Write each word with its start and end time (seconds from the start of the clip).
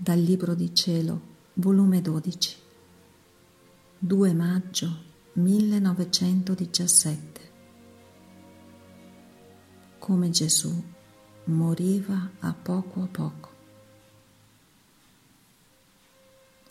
Dal 0.00 0.20
Libro 0.20 0.54
di 0.54 0.72
Cielo, 0.72 1.20
volume 1.54 2.00
12, 2.00 2.56
2 3.98 4.32
maggio 4.32 4.96
1917. 5.32 7.50
Come 9.98 10.30
Gesù 10.30 10.84
moriva 11.46 12.30
a 12.38 12.52
poco 12.52 13.02
a 13.02 13.08
poco. 13.08 13.50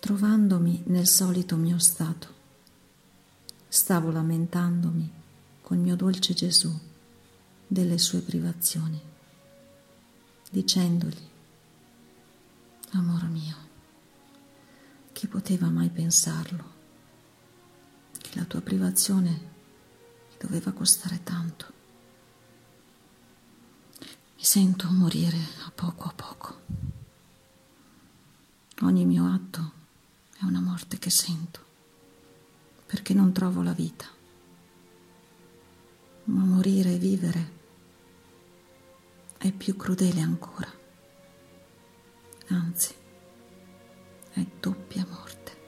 Trovandomi 0.00 0.82
nel 0.86 1.06
solito 1.06 1.54
mio 1.54 1.78
stato, 1.78 2.26
stavo 3.68 4.10
lamentandomi 4.10 5.08
col 5.62 5.78
mio 5.78 5.94
dolce 5.94 6.34
Gesù 6.34 6.76
delle 7.68 7.98
sue 7.98 8.18
privazioni, 8.18 9.00
dicendogli 10.50 11.30
Amor 12.94 13.24
mio, 13.24 13.56
chi 15.12 15.26
poteva 15.26 15.70
mai 15.70 15.88
pensarlo? 15.88 16.80
Che 18.18 18.30
la 18.34 18.44
tua 18.44 18.60
privazione 18.60 19.30
mi 19.30 20.36
doveva 20.38 20.72
costare 20.72 21.22
tanto. 21.22 21.72
Mi 23.98 24.44
sento 24.44 24.90
morire 24.90 25.38
a 25.64 25.70
poco 25.74 26.04
a 26.04 26.12
poco. 26.12 26.60
Ogni 28.82 29.06
mio 29.06 29.26
atto 29.26 29.72
è 30.38 30.44
una 30.44 30.60
morte 30.60 30.98
che 30.98 31.08
sento, 31.08 31.64
perché 32.84 33.14
non 33.14 33.32
trovo 33.32 33.62
la 33.62 33.72
vita. 33.72 34.04
Ma 36.24 36.44
morire 36.44 36.92
e 36.92 36.98
vivere 36.98 37.52
è 39.38 39.50
più 39.50 39.76
crudele 39.76 40.20
ancora 40.20 40.80
anzi 42.52 42.94
è 44.32 44.44
doppia 44.60 45.06
morte. 45.08 45.60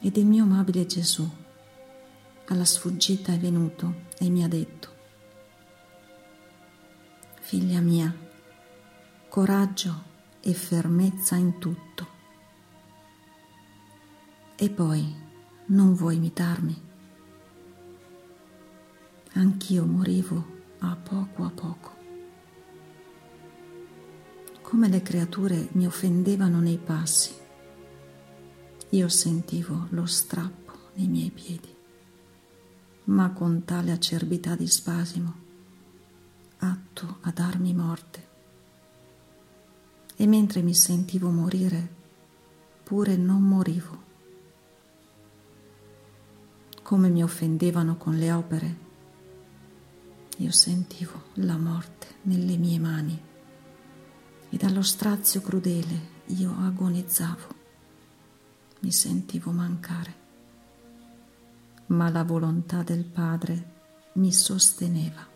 Ed 0.00 0.16
il 0.16 0.26
mio 0.26 0.44
amabile 0.44 0.86
Gesù 0.86 1.28
alla 2.46 2.64
sfuggita 2.64 3.32
è 3.32 3.38
venuto 3.38 4.06
e 4.18 4.28
mi 4.30 4.42
ha 4.42 4.48
detto, 4.48 4.96
figlia 7.40 7.80
mia, 7.80 8.14
coraggio 9.28 10.04
e 10.40 10.54
fermezza 10.54 11.36
in 11.36 11.58
tutto. 11.58 12.16
E 14.56 14.70
poi 14.70 15.14
non 15.66 15.94
vuoi 15.94 16.16
imitarmi? 16.16 16.86
Anch'io 19.34 19.84
morivo 19.84 20.56
a 20.80 20.96
poco 20.96 21.44
a 21.44 21.50
poco 21.50 21.97
come 24.68 24.88
le 24.88 25.00
creature 25.00 25.70
mi 25.72 25.86
offendevano 25.86 26.60
nei 26.60 26.76
passi. 26.76 27.32
Io 28.90 29.08
sentivo 29.08 29.86
lo 29.92 30.04
strappo 30.04 30.90
nei 30.96 31.08
miei 31.08 31.30
piedi, 31.30 31.74
ma 33.04 33.30
con 33.30 33.64
tale 33.64 33.92
acerbità 33.92 34.56
di 34.56 34.66
spasimo, 34.66 35.34
atto 36.58 37.16
a 37.22 37.30
darmi 37.30 37.72
morte. 37.72 38.28
E 40.14 40.26
mentre 40.26 40.60
mi 40.60 40.74
sentivo 40.74 41.30
morire, 41.30 41.94
pure 42.84 43.16
non 43.16 43.40
morivo. 43.40 44.02
Come 46.82 47.08
mi 47.08 47.22
offendevano 47.22 47.96
con 47.96 48.18
le 48.18 48.32
opere, 48.32 48.76
io 50.36 50.50
sentivo 50.52 51.22
la 51.36 51.56
morte 51.56 52.16
nelle 52.24 52.58
mie 52.58 52.78
mani 52.78 53.27
e 54.50 54.56
dallo 54.56 54.82
strazio 54.82 55.40
crudele 55.40 56.16
io 56.26 56.54
agonizzavo, 56.58 57.56
mi 58.80 58.92
sentivo 58.92 59.50
mancare, 59.50 60.14
ma 61.86 62.08
la 62.10 62.22
volontà 62.22 62.82
del 62.82 63.04
Padre 63.04 63.76
mi 64.14 64.32
sosteneva. 64.32 65.26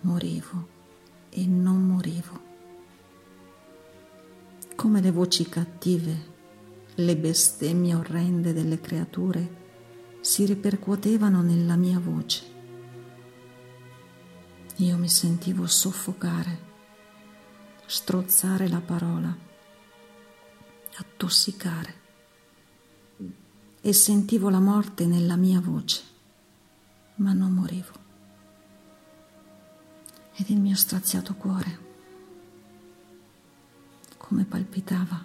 Morivo 0.00 0.68
e 1.30 1.46
non 1.46 1.84
morivo. 1.84 2.46
Come 4.76 5.00
le 5.00 5.10
voci 5.10 5.48
cattive, 5.48 6.36
le 6.94 7.16
bestemmie 7.16 7.94
orrende 7.94 8.52
delle 8.52 8.80
creature 8.80 9.56
si 10.20 10.44
ripercuotevano 10.44 11.42
nella 11.42 11.74
mia 11.74 11.98
voce. 11.98 12.44
Io 14.76 14.96
mi 14.96 15.08
sentivo 15.08 15.66
soffocare 15.66 16.67
strozzare 17.90 18.68
la 18.68 18.82
parola, 18.82 19.34
attossicare 20.96 21.94
e 23.80 23.92
sentivo 23.94 24.50
la 24.50 24.60
morte 24.60 25.06
nella 25.06 25.36
mia 25.36 25.58
voce, 25.58 26.02
ma 27.14 27.32
non 27.32 27.50
morivo. 27.50 27.92
Ed 30.34 30.50
il 30.50 30.60
mio 30.60 30.76
straziato 30.76 31.34
cuore, 31.34 31.78
come 34.18 34.44
palpitava, 34.44 35.24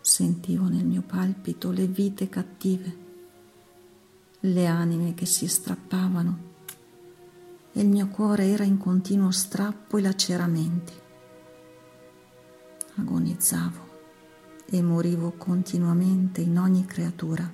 sentivo 0.00 0.66
nel 0.66 0.84
mio 0.84 1.02
palpito 1.02 1.70
le 1.70 1.86
vite 1.86 2.28
cattive, 2.28 2.96
le 4.40 4.66
anime 4.66 5.14
che 5.14 5.24
si 5.24 5.46
strappavano 5.46 6.52
e 7.70 7.80
il 7.80 7.88
mio 7.88 8.08
cuore 8.08 8.48
era 8.48 8.64
in 8.64 8.76
continuo 8.76 9.30
strappo 9.30 9.98
e 9.98 10.00
laceramenti 10.00 11.02
agonizzavo 12.96 13.92
e 14.66 14.82
morivo 14.82 15.32
continuamente 15.32 16.40
in 16.40 16.58
ogni 16.58 16.84
creatura, 16.84 17.50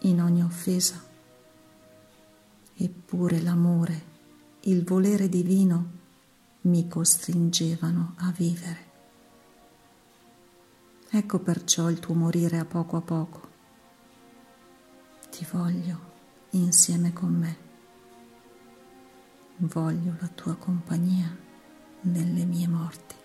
in 0.00 0.20
ogni 0.20 0.42
offesa. 0.42 1.02
Eppure 2.74 3.40
l'amore, 3.40 4.02
il 4.60 4.84
volere 4.84 5.28
divino 5.28 5.96
mi 6.62 6.86
costringevano 6.86 8.14
a 8.18 8.30
vivere. 8.30 8.86
Ecco 11.10 11.38
perciò 11.40 11.90
il 11.90 11.98
tuo 11.98 12.14
morire 12.14 12.58
a 12.58 12.64
poco 12.64 12.96
a 12.96 13.00
poco. 13.00 13.48
Ti 15.30 15.46
voglio 15.50 16.00
insieme 16.50 17.12
con 17.12 17.32
me. 17.32 17.66
Voglio 19.56 20.16
la 20.20 20.28
tua 20.28 20.54
compagnia 20.54 21.36
nelle 22.02 22.44
mie 22.44 22.68
morti 22.68 23.17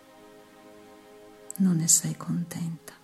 non 1.64 1.78
ne 1.78 1.88
sei 1.88 2.16
contenta. 2.18 3.03